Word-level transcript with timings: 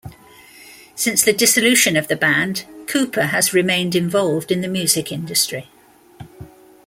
Since 0.95 1.21
the 1.21 1.31
dissolution 1.31 1.95
of 1.95 2.07
the 2.07 2.15
band, 2.15 2.65
Cooper 2.87 3.25
has 3.27 3.53
remained 3.53 3.93
involved 3.95 4.51
in 4.51 4.61
the 4.61 4.67
music 4.67 5.11
industry. 5.11 5.69